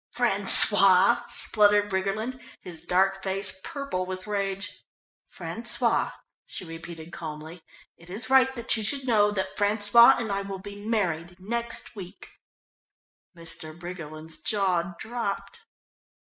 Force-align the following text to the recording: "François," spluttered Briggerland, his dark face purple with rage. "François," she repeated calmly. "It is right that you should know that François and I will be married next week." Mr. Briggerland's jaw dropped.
"François," 0.15 1.29
spluttered 1.29 1.87
Briggerland, 1.87 2.41
his 2.59 2.81
dark 2.81 3.21
face 3.21 3.59
purple 3.63 4.03
with 4.07 4.25
rage. 4.25 4.83
"François," 5.31 6.11
she 6.47 6.65
repeated 6.65 7.13
calmly. 7.13 7.61
"It 7.97 8.09
is 8.09 8.27
right 8.27 8.51
that 8.55 8.75
you 8.75 8.81
should 8.81 9.05
know 9.05 9.29
that 9.29 9.55
François 9.55 10.19
and 10.19 10.31
I 10.31 10.41
will 10.41 10.57
be 10.57 10.83
married 10.83 11.39
next 11.39 11.95
week." 11.95 12.39
Mr. 13.37 13.77
Briggerland's 13.79 14.39
jaw 14.39 14.95
dropped. 14.97 15.59